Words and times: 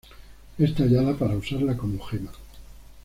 Es 0.57 0.73
tallada 0.73 1.15
para 1.15 1.35
usarla 1.37 1.77
como 1.77 2.01
gema. 2.03 2.31